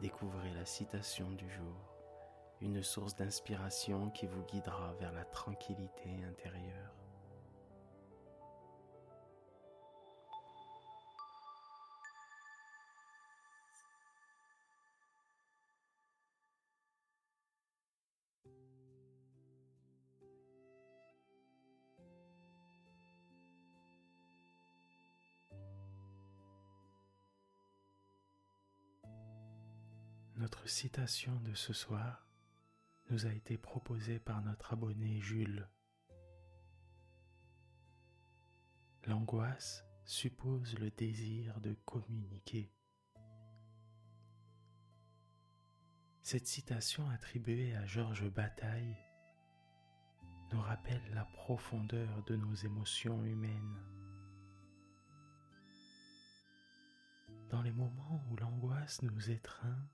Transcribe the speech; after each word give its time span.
découvrez 0.00 0.52
la 0.54 0.64
citation 0.64 1.30
du 1.30 1.48
jour, 1.50 1.94
une 2.60 2.82
source 2.82 3.16
d'inspiration 3.16 4.10
qui 4.10 4.26
vous 4.26 4.42
guidera 4.44 4.94
vers 5.00 5.12
la 5.12 5.24
tranquillité 5.24 6.10
intérieure. 6.28 7.05
Citation 30.66 31.38
de 31.44 31.54
ce 31.54 31.72
soir 31.72 32.26
nous 33.08 33.24
a 33.24 33.32
été 33.32 33.56
proposée 33.56 34.18
par 34.18 34.42
notre 34.42 34.72
abonné 34.72 35.20
Jules. 35.20 35.68
L'angoisse 39.04 39.84
suppose 40.04 40.76
le 40.80 40.90
désir 40.90 41.60
de 41.60 41.74
communiquer. 41.84 42.74
Cette 46.22 46.48
citation 46.48 47.08
attribuée 47.10 47.76
à 47.76 47.86
Georges 47.86 48.28
Bataille 48.28 48.96
nous 50.52 50.60
rappelle 50.60 51.14
la 51.14 51.26
profondeur 51.26 52.24
de 52.24 52.34
nos 52.34 52.54
émotions 52.54 53.24
humaines. 53.24 53.80
Dans 57.50 57.62
les 57.62 57.72
moments 57.72 58.24
où 58.28 58.36
l'angoisse 58.36 59.00
nous 59.02 59.30
étreint, 59.30 59.88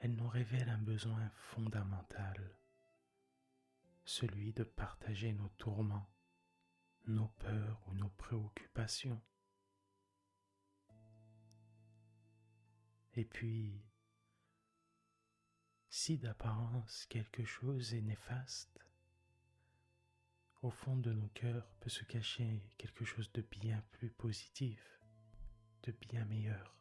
elle 0.00 0.14
nous 0.14 0.28
révèle 0.28 0.68
un 0.68 0.78
besoin 0.78 1.28
fondamental, 1.34 2.56
celui 4.04 4.52
de 4.52 4.62
partager 4.62 5.32
nos 5.32 5.48
tourments, 5.50 6.08
nos 7.06 7.28
peurs 7.38 7.82
ou 7.88 7.94
nos 7.94 8.10
préoccupations. 8.10 9.20
Et 13.14 13.24
puis, 13.24 13.82
si 15.88 16.18
d'apparence 16.18 17.06
quelque 17.06 17.44
chose 17.44 17.94
est 17.94 18.02
néfaste, 18.02 18.78
au 20.62 20.70
fond 20.70 20.96
de 20.96 21.12
nos 21.12 21.28
cœurs 21.28 21.68
peut 21.80 21.90
se 21.90 22.04
cacher 22.04 22.62
quelque 22.78 23.04
chose 23.04 23.32
de 23.32 23.42
bien 23.42 23.82
plus 23.92 24.10
positif, 24.10 25.00
de 25.82 25.92
bien 25.92 26.24
meilleur. 26.26 26.76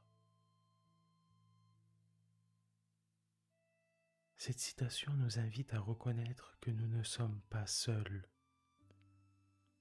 Cette 4.48 4.60
citation 4.60 5.12
nous 5.16 5.40
invite 5.40 5.74
à 5.74 5.80
reconnaître 5.82 6.58
que 6.62 6.72
nous 6.72 6.88
ne 6.88 7.04
sommes 7.04 7.42
pas 7.50 7.68
seuls. 7.68 8.30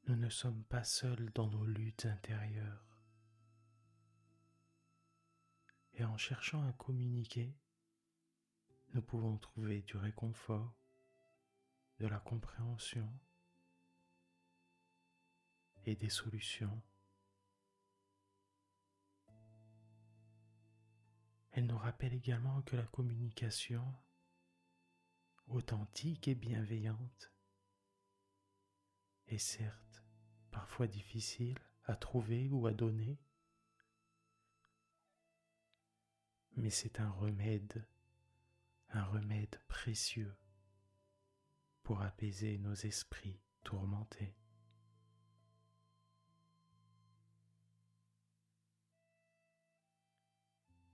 Nous 0.08 0.16
ne 0.16 0.28
sommes 0.28 0.64
pas 0.64 0.82
seuls 0.82 1.30
dans 1.36 1.46
nos 1.46 1.64
luttes 1.64 2.04
intérieures. 2.04 2.98
Et 5.94 6.02
en 6.02 6.16
cherchant 6.16 6.68
à 6.68 6.72
communiquer, 6.72 7.56
nous 8.92 9.02
pouvons 9.02 9.38
trouver 9.38 9.82
du 9.82 9.98
réconfort, 9.98 10.74
de 12.00 12.08
la 12.08 12.18
compréhension 12.18 13.08
et 15.84 15.94
des 15.94 16.10
solutions. 16.10 16.82
Elle 21.52 21.66
nous 21.66 21.78
rappelle 21.78 22.14
également 22.14 22.62
que 22.62 22.74
la 22.74 22.86
communication 22.86 23.84
authentique 25.48 26.28
et 26.28 26.34
bienveillante, 26.34 27.32
et 29.28 29.38
certes 29.38 30.04
parfois 30.50 30.86
difficile 30.86 31.58
à 31.84 31.94
trouver 31.96 32.48
ou 32.48 32.66
à 32.66 32.72
donner, 32.72 33.18
mais 36.56 36.70
c'est 36.70 37.00
un 37.00 37.10
remède, 37.10 37.86
un 38.90 39.04
remède 39.04 39.60
précieux 39.68 40.34
pour 41.82 42.02
apaiser 42.02 42.58
nos 42.58 42.74
esprits 42.74 43.40
tourmentés. 43.62 44.34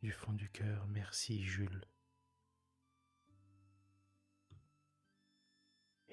Du 0.02 0.10
fond 0.10 0.32
du 0.32 0.50
cœur, 0.50 0.86
merci 0.88 1.44
Jules. 1.44 1.86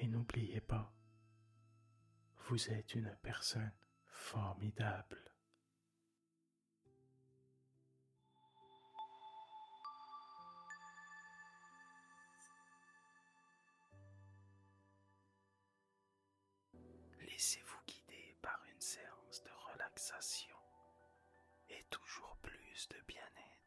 Et 0.02 0.08
n'oubliez 0.08 0.62
pas, 0.62 0.94
vous 2.48 2.70
êtes 2.72 2.96
une 2.96 3.14
personne 3.22 3.74
formidable. 4.08 5.22
Laissez-vous 17.20 17.80
guider 17.86 18.38
par 18.42 18.62
une 18.74 18.80
séance 18.80 19.44
de 19.44 19.52
relaxation 19.74 20.56
et 21.68 21.84
toujours 21.90 22.38
plus 22.42 22.88
de 22.88 23.02
bien-être 23.06 23.59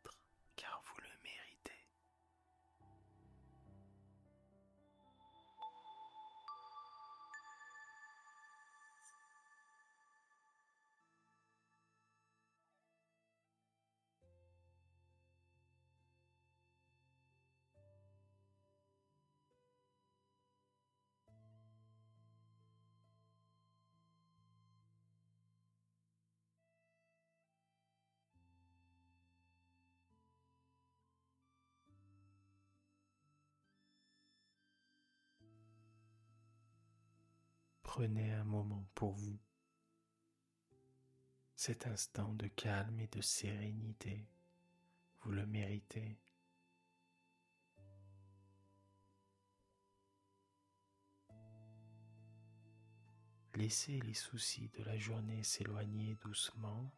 Prenez 37.95 38.33
un 38.33 38.45
moment 38.45 38.87
pour 38.95 39.13
vous. 39.13 39.39
Cet 41.55 41.87
instant 41.87 42.33
de 42.33 42.47
calme 42.47 42.99
et 43.01 43.07
de 43.09 43.21
sérénité, 43.21 44.27
vous 45.21 45.33
le 45.33 45.45
méritez. 45.45 46.19
Laissez 53.57 54.01
les 54.01 54.15
soucis 54.15 54.71
de 54.71 54.85
la 54.85 54.97
journée 54.97 55.45
s'éloigner 55.45 56.17
doucement. 56.23 56.91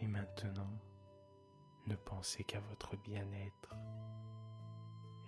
Et 0.00 0.06
maintenant, 0.06 0.78
ne 1.88 1.96
pensez 1.96 2.44
qu'à 2.44 2.60
votre 2.60 2.96
bien-être 2.98 3.74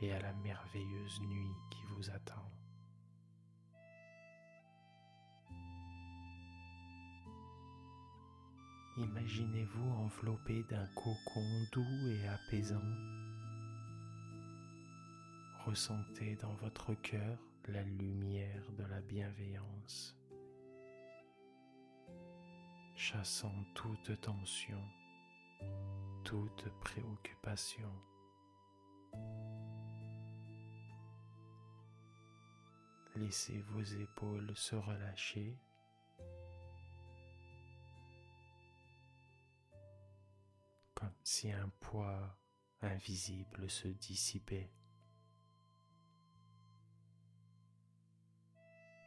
et 0.01 0.13
à 0.13 0.21
la 0.21 0.33
merveilleuse 0.35 1.21
nuit 1.23 1.53
qui 1.71 1.83
vous 1.95 2.11
attend. 2.11 2.51
Imaginez-vous 8.97 9.91
enveloppé 9.91 10.63
d'un 10.71 10.87
cocon 10.95 11.67
doux 11.73 12.11
et 12.11 12.29
apaisant. 12.29 12.81
Ressentez 15.67 16.37
dans 16.37 16.55
votre 16.55 16.95
cœur 16.95 17.39
la 17.69 17.83
lumière 17.83 18.71
de 18.79 18.85
la 18.85 19.01
bienveillance. 19.01 20.17
chassant 22.97 23.53
toute 23.75 24.19
tension, 24.21 24.81
toute 26.25 26.65
préoccupation. 26.81 27.91
Laissez 33.17 33.61
vos 33.69 33.83
épaules 33.83 34.57
se 34.57 34.75
relâcher. 34.75 35.57
Comme 40.95 41.15
si 41.23 41.53
un 41.53 41.69
poids 41.81 42.37
invisible 42.83 43.71
se 43.71 43.87
dissipait. 43.89 44.71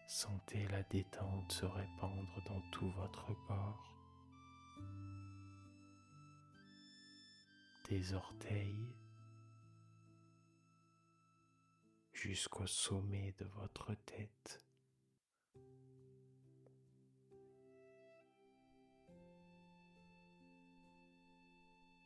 Sentez 0.07 0.65
la 0.69 0.83
détente 0.83 1.51
se 1.51 1.65
répandre 1.65 2.43
dans 2.47 2.61
tout 2.71 2.89
votre 2.91 3.33
corps. 3.45 3.93
Des 7.89 8.13
orteils 8.13 8.95
jusqu'au 12.17 12.65
sommet 12.65 13.33
de 13.37 13.45
votre 13.45 13.93
tête. 13.93 14.65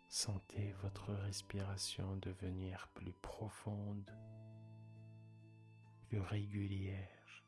Sentez 0.10 0.74
votre 0.84 1.14
respiration 1.14 2.18
devenir 2.18 2.90
plus 2.94 3.14
profonde, 3.14 4.12
plus 6.10 6.20
régulière. 6.20 7.46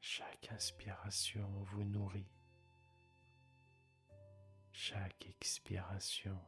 Chaque 0.00 0.50
inspiration 0.50 1.48
vous 1.62 1.84
nourrit. 1.84 2.32
Chaque 4.72 5.26
expiration 5.26 6.40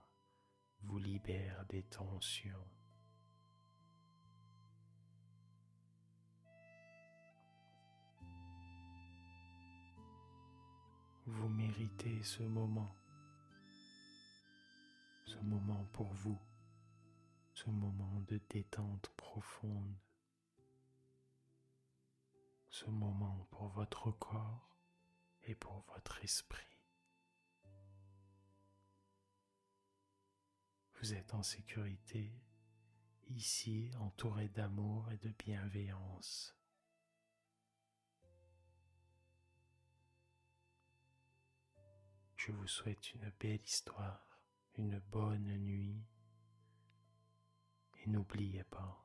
vous 0.82 0.98
libère 0.98 1.64
des 1.68 1.84
tensions. 1.84 2.66
Vous 11.28 11.49
méritez 11.49 12.23
ce 12.23 12.44
moment, 12.44 12.94
ce 15.25 15.37
moment 15.38 15.84
pour 15.93 16.06
vous, 16.14 16.38
ce 17.52 17.69
moment 17.69 18.20
de 18.28 18.40
détente 18.49 19.08
profonde, 19.17 19.96
ce 22.70 22.88
moment 22.90 23.49
pour 23.50 23.67
votre 23.70 24.12
corps 24.12 24.78
et 25.43 25.56
pour 25.56 25.84
votre 25.88 26.23
esprit. 26.23 26.78
Vous 31.00 31.12
êtes 31.12 31.34
en 31.34 31.43
sécurité, 31.43 32.40
ici 33.31 33.90
entouré 33.99 34.49
d'amour 34.49 35.11
et 35.11 35.17
de 35.17 35.32
bienveillance. 35.44 36.56
Je 42.46 42.52
vous 42.52 42.69
souhaite 42.69 43.12
une 43.12 43.32
belle 43.40 43.64
histoire, 43.64 44.38
une 44.78 45.00
bonne 45.10 45.48
nuit 45.64 46.00
et 47.96 48.08
n'oubliez 48.08 48.62
pas 48.62 49.04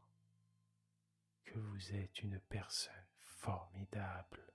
que 1.43 1.57
vous 1.57 1.95
êtes 1.95 2.21
une 2.21 2.39
personne 2.39 2.93
formidable. 3.17 4.53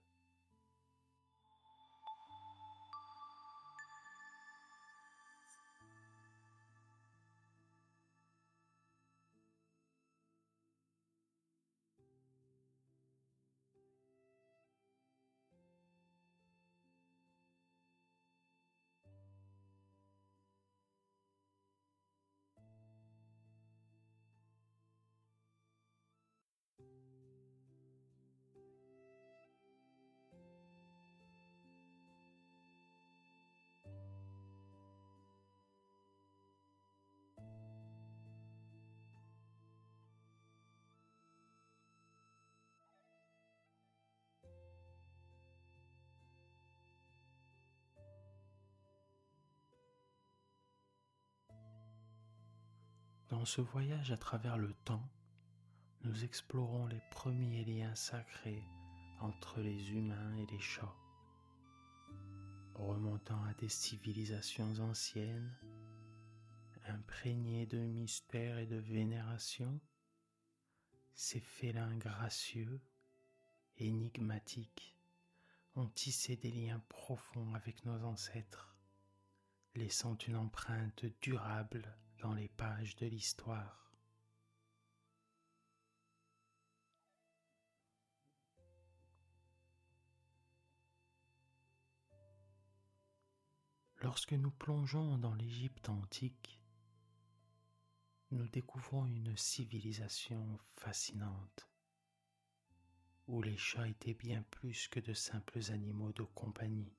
Dans 53.29 53.45
ce 53.45 53.61
voyage 53.61 54.13
à 54.13 54.17
travers 54.17 54.57
le 54.57 54.73
temps, 54.85 55.11
nous 56.05 56.23
explorons 56.23 56.87
les 56.87 57.01
premiers 57.11 57.65
liens 57.65 57.95
sacrés 57.97 58.63
entre 59.21 59.61
les 59.61 59.91
humains 59.91 60.37
et 60.37 60.47
les 60.47 60.61
chats. 60.61 60.95
Remontant 62.75 63.43
à 63.47 63.55
des 63.55 63.69
civilisations 63.69 64.79
anciennes, 64.79 65.53
imprégnées 66.87 67.67
de 67.67 67.79
mystère 67.79 68.59
et 68.59 68.67
de 68.67 68.77
vénération, 68.77 69.81
ces 71.17 71.41
félins 71.41 71.97
gracieux, 71.97 72.81
énigmatiques, 73.79 74.97
ont 75.75 75.89
tissé 75.89 76.37
des 76.37 76.53
liens 76.53 76.83
profonds 76.89 77.55
avec 77.55 77.85
nos 77.87 78.05
ancêtres, 78.05 78.77
laissant 79.75 80.17
une 80.29 80.37
empreinte 80.37 81.07
durable 81.21 81.93
dans 82.21 82.35
les 82.35 82.49
pages 82.49 82.97
de 82.97 83.07
l'histoire. 83.07 83.87
Lorsque 94.03 94.35
nous 94.35 94.51
plongeons 94.51 95.19
dans 95.19 95.35
l'Égypte 95.35 95.89
antique, 95.89 96.61
nous 98.31 98.47
découvrons 98.49 99.07
une 99.07 99.37
civilisation 99.37 100.59
fascinante, 100.77 101.69
où 103.27 103.41
les 103.43 103.57
chats 103.57 103.89
étaient 103.89 104.15
bien 104.15 104.43
plus 104.51 104.89
que 104.89 105.01
de 105.01 105.13
simples 105.13 105.73
animaux 105.73 106.13
de 106.13 106.23
compagnie. 106.23 106.93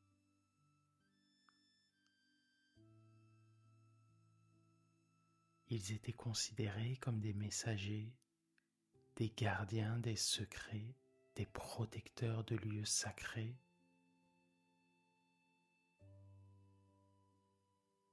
Ils 5.70 5.92
étaient 5.92 6.14
considérés 6.14 6.96
comme 6.98 7.20
des 7.20 7.34
messagers, 7.34 8.14
des 9.18 9.30
gardiens 9.30 9.98
des 10.00 10.16
secrets, 10.16 10.96
des 11.36 11.46
protecteurs 11.46 12.44
de 12.46 12.56
lieux 12.56 12.86
sacrés. 12.86 13.58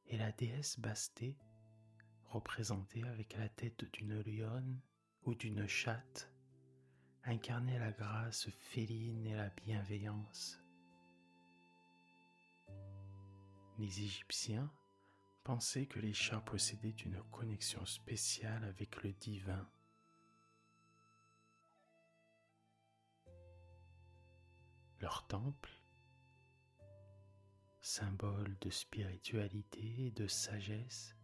Et 0.07 0.17
la 0.17 0.33
déesse 0.33 0.81
Basté, 0.81 1.37
représentée 2.25 3.05
avec 3.05 3.37
la 3.37 3.49
tête 3.49 3.85
d'une 3.93 4.21
lionne 4.23 4.81
ou 5.25 5.35
d'une 5.35 5.67
chatte, 5.69 6.31
incarnait 7.23 7.79
la 7.79 7.93
grâce 7.93 8.51
féline 8.51 9.27
et 9.27 9.35
la 9.35 9.49
bienveillance. 9.51 10.61
Les 13.79 14.01
Égyptiens 14.01 14.71
pensaient 15.45 15.87
que 15.87 16.01
les 16.01 16.15
chats 16.15 16.41
possédaient 16.41 16.89
une 16.89 17.23
connexion 17.31 17.85
spéciale 17.85 18.65
avec 18.65 19.03
le 19.03 19.13
divin. 19.13 19.69
Leur 25.01 25.27
temple, 25.27 25.71
symbole 27.83 28.57
de 28.63 28.71
spiritualité 28.71 30.07
et 30.07 30.11
de 30.11 30.27
sagesse, 30.27 31.15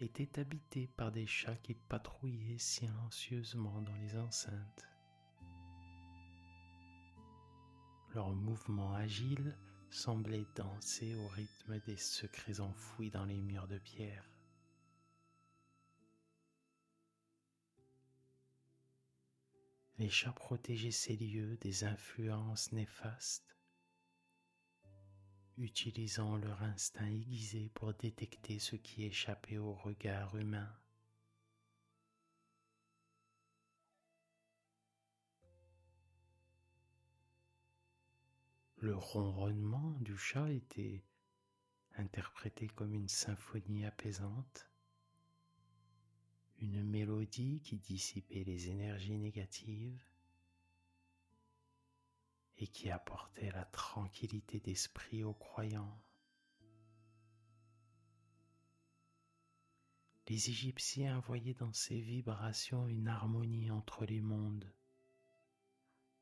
était 0.00 0.40
habité 0.40 0.88
par 0.88 1.12
des 1.12 1.26
chats 1.26 1.56
qui 1.56 1.74
patrouillaient 1.74 2.58
silencieusement 2.58 3.80
dans 3.80 3.94
les 3.94 4.16
enceintes. 4.18 4.88
Leurs 8.12 8.34
mouvements 8.34 8.94
agiles 8.94 9.56
semblait 9.90 10.46
danser 10.54 11.14
au 11.14 11.26
rythme 11.28 11.80
des 11.80 11.96
secrets 11.96 12.60
enfouis 12.60 13.10
dans 13.10 13.24
les 13.24 13.40
murs 13.40 13.68
de 13.68 13.78
pierre. 13.78 14.28
Les 19.98 20.10
chats 20.10 20.32
protégeaient 20.32 20.90
ces 20.90 21.16
lieux 21.16 21.56
des 21.56 21.84
influences 21.84 22.72
néfastes 22.72 23.56
utilisant 25.58 26.36
leur 26.36 26.62
instinct 26.62 27.06
aiguisé 27.06 27.70
pour 27.74 27.94
détecter 27.94 28.58
ce 28.58 28.76
qui 28.76 29.04
échappait 29.04 29.58
au 29.58 29.72
regard 29.72 30.36
humain. 30.36 30.70
Le 38.86 38.94
ronronnement 38.94 39.98
du 39.98 40.16
chat 40.16 40.48
était 40.52 41.02
interprété 41.96 42.68
comme 42.68 42.94
une 42.94 43.08
symphonie 43.08 43.84
apaisante, 43.84 44.70
une 46.60 46.84
mélodie 46.84 47.62
qui 47.62 47.78
dissipait 47.78 48.44
les 48.44 48.68
énergies 48.68 49.18
négatives 49.18 50.04
et 52.58 52.68
qui 52.68 52.88
apportait 52.88 53.50
la 53.50 53.64
tranquillité 53.64 54.60
d'esprit 54.60 55.24
aux 55.24 55.34
croyants. 55.34 56.00
Les 60.28 60.48
Égyptiens 60.48 61.18
voyaient 61.18 61.54
dans 61.54 61.72
ces 61.72 61.98
vibrations 61.98 62.86
une 62.86 63.08
harmonie 63.08 63.68
entre 63.72 64.06
les 64.06 64.20
mondes, 64.20 64.72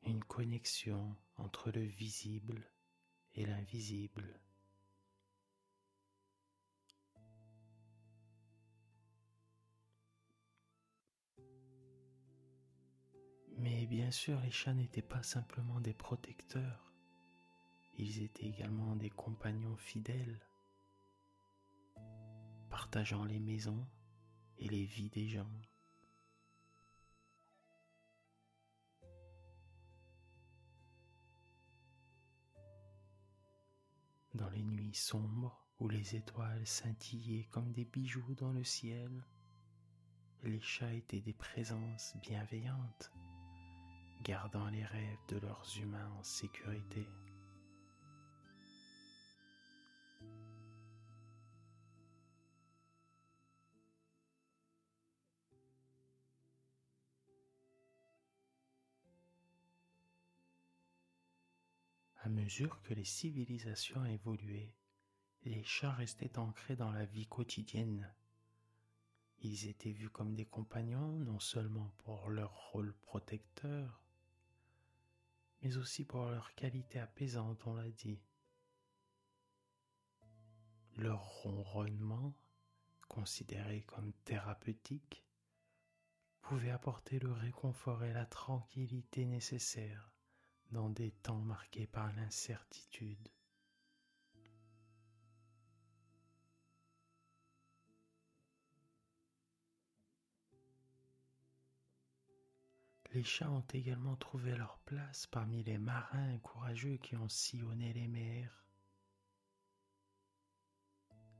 une 0.05 0.23
connexion 0.23 1.15
entre 1.37 1.71
le 1.71 1.81
visible 1.81 2.69
et 3.33 3.45
l'invisible. 3.45 4.39
Mais 13.57 13.85
bien 13.87 14.11
sûr, 14.11 14.39
les 14.41 14.51
chats 14.51 14.73
n'étaient 14.73 15.01
pas 15.01 15.23
simplement 15.23 15.79
des 15.79 15.93
protecteurs, 15.93 16.93
ils 17.97 18.21
étaient 18.21 18.45
également 18.45 18.95
des 18.95 19.09
compagnons 19.09 19.77
fidèles, 19.77 20.39
partageant 22.69 23.23
les 23.23 23.39
maisons 23.39 23.87
et 24.57 24.67
les 24.67 24.85
vies 24.85 25.09
des 25.09 25.29
gens. 25.29 25.49
Dans 34.35 34.49
les 34.49 34.63
nuits 34.63 34.93
sombres 34.93 35.65
où 35.79 35.87
les 35.87 36.17
étoiles 36.17 36.67
scintillaient 36.67 37.47
comme 37.51 37.71
des 37.71 37.85
bijoux 37.85 38.35
dans 38.35 38.51
le 38.51 38.65
ciel, 38.65 39.23
les 40.43 40.59
chats 40.59 40.93
étaient 40.93 41.21
des 41.21 41.33
présences 41.33 42.17
bienveillantes 42.21 43.13
gardant 44.23 44.67
les 44.67 44.83
rêves 44.83 45.25
de 45.29 45.37
leurs 45.37 45.65
humains 45.81 46.11
en 46.19 46.23
sécurité. 46.23 47.07
À 62.25 62.29
mesure 62.29 62.81
que 62.81 62.95
les 62.95 63.05
civilisations 63.05 64.03
évoluaient, 64.03 64.73
les 65.43 65.63
chats 65.63 65.91
restaient 65.91 66.39
ancrés 66.39 66.75
dans 66.75 66.91
la 66.91 67.05
vie 67.05 67.27
quotidienne. 67.27 68.11
Ils 69.41 69.67
étaient 69.67 69.91
vus 69.91 70.09
comme 70.09 70.33
des 70.33 70.47
compagnons 70.47 71.19
non 71.19 71.39
seulement 71.39 71.93
pour 71.99 72.31
leur 72.31 72.71
rôle 72.71 72.95
protecteur, 72.95 74.01
mais 75.61 75.77
aussi 75.77 76.03
pour 76.03 76.25
leur 76.25 76.55
qualité 76.55 76.97
apaisante, 76.97 77.67
on 77.67 77.75
l'a 77.75 77.91
dit. 77.91 78.19
Leur 80.97 81.21
ronronnement, 81.21 82.33
considéré 83.07 83.83
comme 83.83 84.13
thérapeutique, 84.23 85.23
pouvait 86.41 86.71
apporter 86.71 87.19
le 87.19 87.31
réconfort 87.31 88.03
et 88.03 88.13
la 88.13 88.25
tranquillité 88.25 89.25
nécessaires 89.25 90.14
dans 90.75 90.89
des 90.89 91.11
temps 91.11 91.39
marqués 91.39 91.87
par 91.87 92.11
l'incertitude. 92.15 93.29
Les 103.13 103.23
chats 103.23 103.49
ont 103.49 103.63
également 103.71 104.17
trouvé 104.17 104.53
leur 104.57 104.79
place 104.79 105.27
parmi 105.27 105.63
les 105.63 105.77
marins 105.77 106.37
courageux 106.39 106.97
qui 106.97 107.15
ont 107.15 107.29
sillonné 107.29 107.93
les 107.93 108.09
mers 108.09 108.65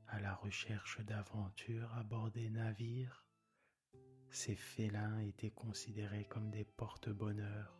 à 0.06 0.18
la 0.18 0.34
recherche 0.34 0.98
d'aventures 1.00 1.92
à 1.92 2.02
bord 2.02 2.30
des 2.30 2.48
navires. 2.48 3.26
Ces 4.30 4.56
félins 4.56 5.18
étaient 5.18 5.50
considérés 5.50 6.24
comme 6.24 6.50
des 6.50 6.64
porte-bonheur, 6.64 7.78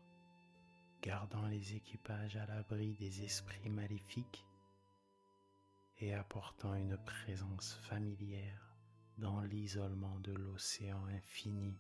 gardant 1.07 1.47
les 1.47 1.77
équipages 1.77 2.37
à 2.37 2.47
l'abri 2.47 2.97
des 2.97 3.23
esprits 3.23 3.71
maléfiques 3.71 4.45
et 5.99 6.13
apportant 6.13 6.75
une 6.75 6.99
présence 6.99 7.75
familière 7.89 8.75
dans 9.17 9.41
l'isolement 9.43 10.19
de 10.19 10.33
l'océan 10.33 11.07
infini. 11.07 11.79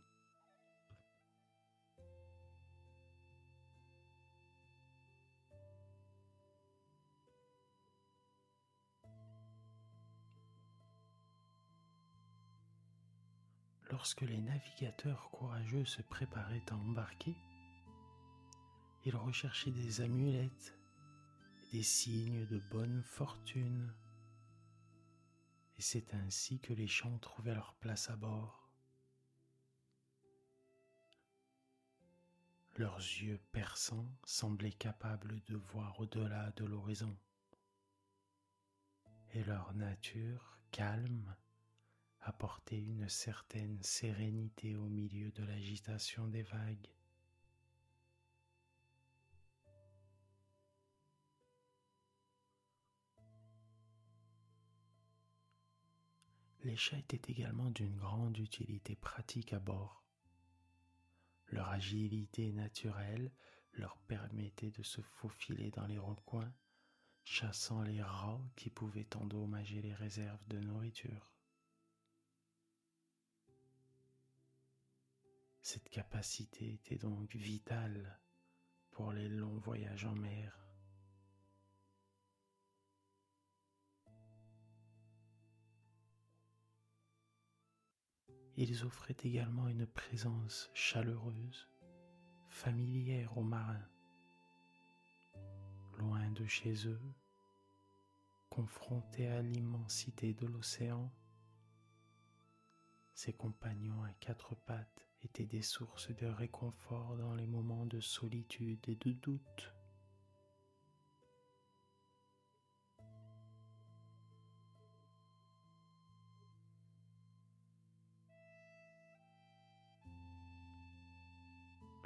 lorsque 13.90 14.22
les 14.22 14.40
navigateurs 14.40 15.30
courageux 15.30 15.86
se 15.86 16.02
préparaient 16.02 16.64
à 16.70 16.74
embarquer, 16.74 17.34
ils 19.06 19.16
recherchaient 19.16 19.70
des 19.70 20.00
amulettes 20.00 20.76
et 21.62 21.76
des 21.76 21.82
signes 21.84 22.44
de 22.46 22.58
bonne 22.58 23.04
fortune. 23.04 23.94
Et 25.78 25.82
c'est 25.82 26.12
ainsi 26.12 26.58
que 26.58 26.72
les 26.72 26.88
chants 26.88 27.18
trouvaient 27.18 27.54
leur 27.54 27.74
place 27.74 28.10
à 28.10 28.16
bord. 28.16 28.68
Leurs 32.76 32.98
yeux 32.98 33.40
perçants 33.52 34.10
semblaient 34.24 34.72
capables 34.72 35.40
de 35.46 35.56
voir 35.56 36.00
au-delà 36.00 36.50
de 36.56 36.64
l'horizon. 36.64 37.16
Et 39.34 39.44
leur 39.44 39.72
nature 39.74 40.58
calme 40.72 41.36
apporter 42.22 42.76
une 42.76 43.08
certaine 43.08 43.80
sérénité 43.82 44.74
au 44.74 44.88
milieu 44.88 45.30
de 45.30 45.44
l'agitation 45.44 46.26
des 46.26 46.42
vagues. 46.42 46.88
Les 56.66 56.74
chats 56.74 56.98
étaient 56.98 57.30
également 57.30 57.70
d'une 57.70 57.94
grande 57.94 58.36
utilité 58.38 58.96
pratique 58.96 59.52
à 59.52 59.60
bord. 59.60 60.02
Leur 61.46 61.68
agilité 61.68 62.50
naturelle 62.50 63.30
leur 63.74 63.96
permettait 64.08 64.72
de 64.72 64.82
se 64.82 65.00
faufiler 65.00 65.70
dans 65.70 65.86
les 65.86 65.96
recoins, 65.96 66.52
chassant 67.22 67.82
les 67.82 68.02
rats 68.02 68.44
qui 68.56 68.68
pouvaient 68.68 69.06
endommager 69.14 69.80
les 69.80 69.94
réserves 69.94 70.44
de 70.48 70.58
nourriture. 70.58 71.32
Cette 75.62 75.88
capacité 75.88 76.72
était 76.72 76.98
donc 76.98 77.36
vitale 77.36 78.18
pour 78.90 79.12
les 79.12 79.28
longs 79.28 79.58
voyages 79.58 80.04
en 80.04 80.16
mer. 80.16 80.65
Ils 88.58 88.84
offraient 88.84 89.16
également 89.22 89.68
une 89.68 89.86
présence 89.86 90.70
chaleureuse, 90.72 91.68
familière 92.48 93.36
aux 93.36 93.42
marins. 93.42 93.86
Loin 95.98 96.30
de 96.30 96.46
chez 96.46 96.88
eux, 96.88 97.00
confrontés 98.48 99.28
à 99.28 99.42
l'immensité 99.42 100.32
de 100.32 100.46
l'océan, 100.46 101.12
ses 103.14 103.34
compagnons 103.34 104.02
à 104.04 104.12
quatre 104.20 104.54
pattes 104.54 105.06
étaient 105.22 105.46
des 105.46 105.62
sources 105.62 106.10
de 106.16 106.26
réconfort 106.26 107.16
dans 107.16 107.34
les 107.34 107.46
moments 107.46 107.86
de 107.86 108.00
solitude 108.00 108.88
et 108.88 108.96
de 108.96 109.12
doute. 109.12 109.75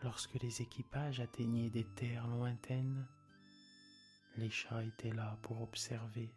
Lorsque 0.02 0.34
les 0.34 0.62
équipages 0.62 1.20
atteignaient 1.20 1.68
des 1.68 1.84
terres 1.84 2.26
lointaines, 2.26 3.06
les 4.36 4.48
chats 4.48 4.82
étaient 4.82 5.12
là 5.12 5.38
pour 5.42 5.60
observer. 5.60 6.34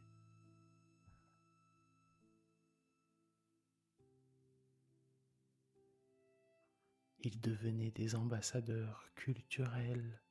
Ils 7.25 7.39
devenaient 7.39 7.91
des 7.91 8.15
ambassadeurs 8.15 9.09
culturels, 9.15 10.21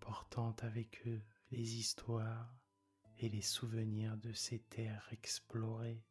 portant 0.00 0.56
avec 0.62 1.06
eux 1.06 1.22
les 1.52 1.76
histoires 1.76 2.52
et 3.18 3.28
les 3.28 3.42
souvenirs 3.42 4.16
de 4.16 4.32
ces 4.32 4.58
terres 4.58 5.08
explorées. 5.12 6.02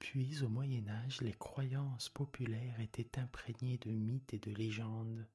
Puis 0.00 0.42
au 0.42 0.48
Moyen 0.48 0.88
Âge, 0.88 1.20
les 1.20 1.34
croyances 1.34 2.08
populaires 2.08 2.80
étaient 2.80 3.18
imprégnées 3.20 3.78
de 3.78 3.90
mythes 3.90 4.34
et 4.34 4.38
de 4.38 4.50
légendes. 4.50 5.28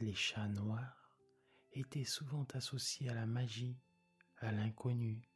Les 0.00 0.14
chats 0.14 0.48
noirs 0.48 1.16
étaient 1.72 2.04
souvent 2.04 2.46
associés 2.54 3.08
à 3.10 3.14
la 3.14 3.26
magie, 3.26 3.78
à 4.38 4.50
l'inconnu. 4.50 5.30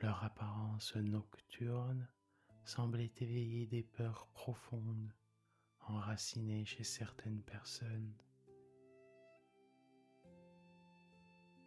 Leur 0.00 0.24
apparence 0.24 0.96
nocturne 0.96 2.08
semblait 2.64 3.12
éveiller 3.18 3.66
des 3.66 3.82
peurs 3.82 4.26
profondes 4.28 5.12
enracinées 5.80 6.64
chez 6.64 6.84
certaines 6.84 7.42
personnes. 7.42 8.14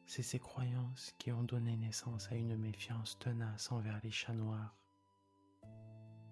C'est 0.10 0.24
ces 0.24 0.40
croyances 0.40 1.14
qui 1.20 1.34
ont 1.34 1.44
donné 1.44 1.76
naissance 1.76 2.32
à 2.32 2.36
une 2.36 2.56
méfiance 2.56 3.20
tenace 3.20 3.74
envers 3.74 4.00
les 4.04 4.10
chats 4.10 4.34
noirs, 4.34 4.74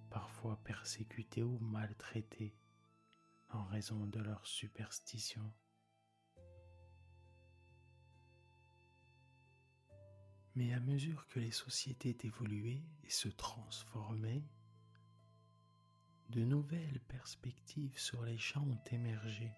parfois 0.10 0.56
persécutés 0.64 1.44
ou 1.44 1.60
maltraités 1.60 2.56
en 3.50 3.66
raison 3.66 4.06
de 4.08 4.22
leur 4.22 4.48
superstition. 4.48 5.54
Mais 10.56 10.74
à 10.74 10.80
mesure 10.80 11.28
que 11.28 11.42
les 11.42 11.52
sociétés 11.52 12.16
évoluaient 12.24 12.86
et 13.04 13.10
se 13.10 13.28
transformaient, 13.28 14.46
de 16.30 16.46
nouvelles 16.46 17.02
perspectives 17.10 18.00
sur 18.00 18.24
les 18.24 18.38
chats 18.38 18.62
ont 18.62 18.80
émergé. 18.90 19.52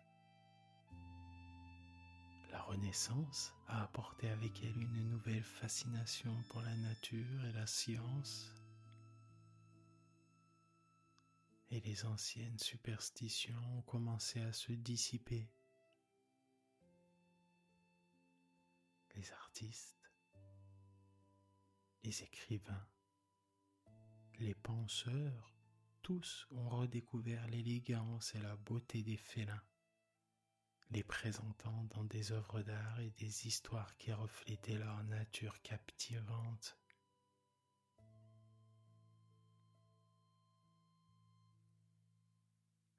Renaissance 2.67 3.53
a 3.67 3.83
apporté 3.83 4.29
avec 4.29 4.61
elle 4.61 4.77
une 4.77 5.09
nouvelle 5.09 5.43
fascination 5.43 6.35
pour 6.49 6.61
la 6.61 6.75
nature 6.75 7.45
et 7.45 7.53
la 7.53 7.65
science. 7.65 8.53
Et 11.69 11.79
les 11.79 12.03
anciennes 12.03 12.59
superstitions 12.59 13.77
ont 13.77 13.83
commencé 13.83 14.41
à 14.41 14.51
se 14.51 14.73
dissiper. 14.73 15.49
Les 19.15 19.31
artistes, 19.31 20.11
les 22.03 22.21
écrivains, 22.21 22.87
les 24.39 24.55
penseurs, 24.55 25.53
tous 26.01 26.45
ont 26.51 26.67
redécouvert 26.67 27.47
l'élégance 27.47 28.35
et 28.35 28.39
la 28.39 28.57
beauté 28.57 29.03
des 29.03 29.17
félins 29.17 29.63
les 30.91 31.03
présentant 31.03 31.83
dans 31.95 32.03
des 32.05 32.31
œuvres 32.31 32.61
d'art 32.61 32.99
et 32.99 33.11
des 33.11 33.47
histoires 33.47 33.97
qui 33.97 34.13
reflétaient 34.13 34.77
leur 34.77 35.03
nature 35.03 35.61
captivante. 35.61 36.77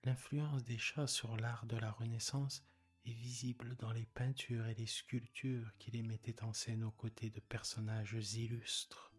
L'influence 0.05 0.65
des 0.65 0.79
chats 0.79 1.07
sur 1.07 1.37
l'art 1.37 1.67
de 1.67 1.77
la 1.77 1.91
Renaissance 1.91 2.63
est 3.05 3.13
visible 3.13 3.75
dans 3.77 3.93
les 3.93 4.07
peintures 4.07 4.67
et 4.67 4.75
les 4.75 4.87
sculptures 4.87 5.73
qui 5.79 5.91
les 5.91 6.03
mettaient 6.03 6.43
en 6.43 6.53
scène 6.53 6.85
aux 6.85 6.93
côtés 6.93 7.31
de 7.31 7.41
personnages 7.41 8.35
illustres. 8.35 9.13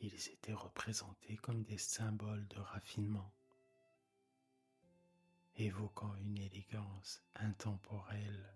Ils 0.00 0.28
étaient 0.28 0.52
représentés 0.52 1.36
comme 1.36 1.64
des 1.64 1.78
symboles 1.78 2.46
de 2.48 2.58
raffinement 2.58 3.34
évoquant 5.58 6.14
une 6.16 6.38
élégance 6.38 7.20
intemporelle. 7.34 8.54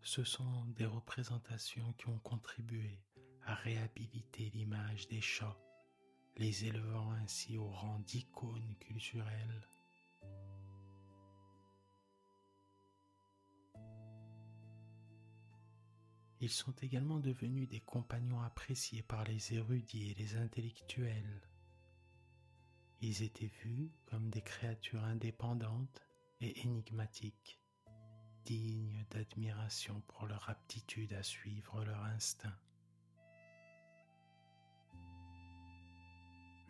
Ce 0.00 0.24
sont 0.24 0.64
des 0.76 0.86
représentations 0.86 1.92
qui 1.94 2.08
ont 2.08 2.18
contribué 2.18 3.02
à 3.44 3.54
réhabiliter 3.54 4.50
l'image 4.50 5.08
des 5.08 5.20
chats, 5.20 5.58
les 6.36 6.64
élevant 6.64 7.12
ainsi 7.12 7.58
au 7.58 7.68
rang 7.68 7.98
d'icônes 8.00 8.76
culturelles. 8.80 9.68
Ils 16.40 16.50
sont 16.50 16.74
également 16.82 17.20
devenus 17.20 17.68
des 17.68 17.80
compagnons 17.80 18.42
appréciés 18.42 19.02
par 19.02 19.24
les 19.24 19.54
érudits 19.54 20.10
et 20.10 20.14
les 20.14 20.36
intellectuels. 20.36 21.40
Ils 23.06 23.22
étaient 23.22 23.52
vus 23.62 23.92
comme 24.06 24.30
des 24.30 24.40
créatures 24.40 25.04
indépendantes 25.04 26.00
et 26.40 26.62
énigmatiques, 26.62 27.60
dignes 28.46 29.04
d'admiration 29.10 30.00
pour 30.08 30.26
leur 30.26 30.48
aptitude 30.48 31.12
à 31.12 31.22
suivre 31.22 31.84
leur 31.84 32.02
instinct. 32.04 32.58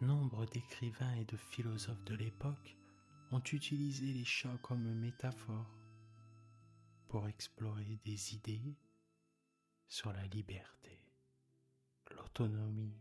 Nombre 0.01 0.45
d'écrivains 0.47 1.15
et 1.15 1.25
de 1.25 1.37
philosophes 1.37 2.03
de 2.03 2.17
l'époque 2.17 2.77
ont 3.31 3.45
utilisé 3.53 4.07
les 4.07 4.25
chats 4.25 4.59
comme 4.61 4.93
métaphore 4.93 5.71
pour 7.07 7.29
explorer 7.29 8.01
des 8.05 8.35
idées 8.35 8.75
sur 9.87 10.13
la 10.13 10.27
liberté, 10.27 10.99
l'autonomie, 12.11 13.01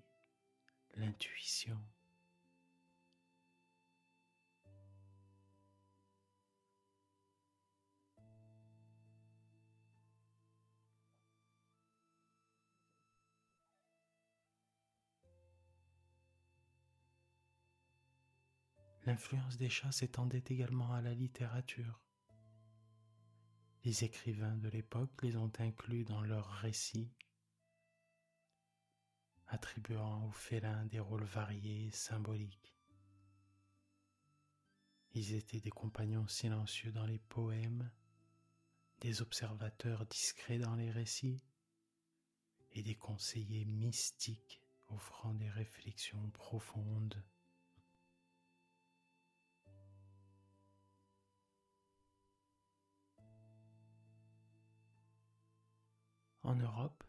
l'intuition, 0.97 1.81
L'influence 19.05 19.57
des 19.57 19.69
chats 19.69 19.91
s'étendait 19.91 20.43
également 20.47 20.93
à 20.93 21.01
la 21.01 21.13
littérature. 21.13 22.01
Les 23.83 24.05
écrivains 24.05 24.55
de 24.55 24.69
l'époque 24.69 25.23
les 25.23 25.35
ont 25.35 25.51
inclus 25.59 26.05
dans 26.05 26.21
leurs 26.21 26.49
récits, 26.49 27.11
attribuant 29.47 30.25
aux 30.25 30.31
félins 30.31 30.85
des 30.85 31.01
rôles 31.01 31.25
variés 31.25 31.87
et 31.87 31.91
symboliques. 31.91 32.73
Ils 35.11 35.33
étaient 35.33 35.59
des 35.59 35.69
compagnons 35.69 36.27
silencieux 36.27 36.93
dans 36.93 37.05
les 37.05 37.19
poèmes, 37.19 37.91
des 39.01 39.21
observateurs 39.21 40.05
discrets 40.05 40.59
dans 40.59 40.75
les 40.75 40.91
récits 40.91 41.43
et 42.71 42.83
des 42.83 42.95
conseillers 42.95 43.65
mystiques 43.65 44.61
offrant 44.87 45.33
des 45.33 45.49
réflexions 45.49 46.29
profondes. 46.29 47.21
En 56.43 56.55
Europe, 56.55 57.03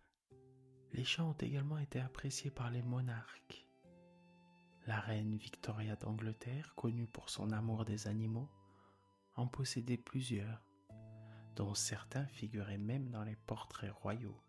les 0.92 1.04
chats 1.04 1.24
ont 1.24 1.32
également 1.32 1.78
été 1.78 1.98
appréciés 1.98 2.52
par 2.52 2.70
les 2.70 2.82
monarques. 2.82 3.66
La 4.86 5.00
reine 5.00 5.36
Victoria 5.36 5.96
d'Angleterre, 5.96 6.72
connue 6.76 7.08
pour 7.08 7.30
son 7.30 7.50
amour 7.50 7.84
des 7.84 8.06
animaux, 8.06 8.48
en 9.34 9.48
possédait 9.48 9.96
plusieurs, 9.96 10.62
dont 11.56 11.74
certains 11.74 12.26
figuraient 12.26 12.78
même 12.78 13.10
dans 13.10 13.24
les 13.24 13.34
portraits 13.34 13.92
royaux. 13.92 14.40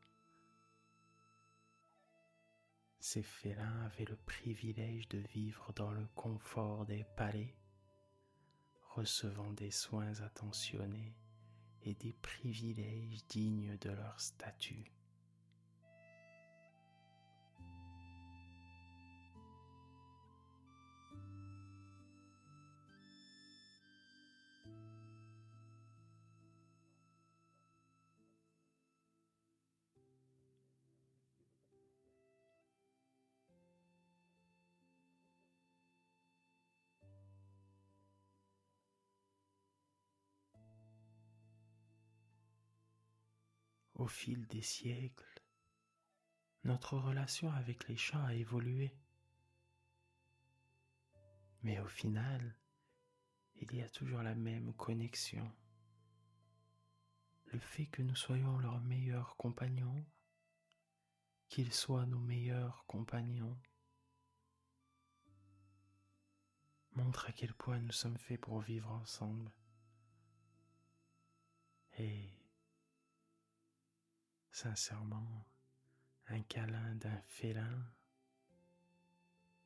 Ces 3.00 3.24
félins 3.24 3.86
avaient 3.86 4.06
le 4.06 4.18
privilège 4.18 5.08
de 5.10 5.18
vivre 5.18 5.74
dans 5.74 5.92
le 5.92 6.06
confort 6.14 6.86
des 6.86 7.06
palais, 7.18 7.56
recevant 8.94 9.52
des 9.54 9.72
soins 9.72 10.22
attentionnés 10.22 11.16
et 11.86 11.94
des 11.94 12.14
privilèges 12.14 13.26
dignes 13.30 13.78
de 13.82 13.92
leur 13.92 14.20
statut. 14.20 14.95
Au 43.96 44.08
fil 44.08 44.46
des 44.48 44.62
siècles, 44.62 45.42
notre 46.64 46.98
relation 46.98 47.52
avec 47.52 47.88
les 47.88 47.96
chats 47.96 48.26
a 48.26 48.34
évolué. 48.34 48.94
Mais 51.64 51.80
au 51.80 51.88
final, 51.88 52.58
il 53.56 53.74
y 53.74 53.82
a 53.82 53.90
toujours 53.90 54.22
la 54.22 54.36
même 54.36 54.74
connexion. 54.74 55.50
Le 57.46 57.60
fait 57.60 57.86
que 57.86 58.02
nous 58.02 58.16
soyons 58.16 58.58
leurs 58.58 58.82
meilleurs 58.82 59.38
compagnons, 59.38 60.06
qu'ils 61.48 61.74
soient 61.74 62.06
nos 62.06 62.20
meilleurs 62.20 62.84
compagnons, 62.88 63.58
montre 66.96 67.28
à 67.28 67.32
quel 67.32 67.54
point 67.54 67.80
nous 67.80 67.92
sommes 67.92 68.18
faits 68.18 68.42
pour 68.42 68.60
vivre 68.60 68.92
ensemble. 68.92 69.52
Et 71.98 72.35
Sincèrement, 74.56 75.46
un 76.28 76.42
câlin 76.44 76.96
d'un 76.96 77.22
félin, 77.24 77.94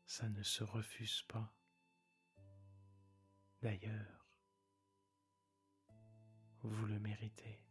ça 0.08 0.28
ne 0.30 0.42
se 0.42 0.64
refuse 0.64 1.22
pas. 1.28 1.54
D'ailleurs, 3.62 4.26
vous 6.64 6.88
le 6.88 7.00
méritez, 7.00 7.64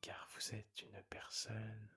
car 0.00 0.28
vous 0.36 0.54
êtes 0.54 0.82
une 0.82 1.02
personne 1.10 1.88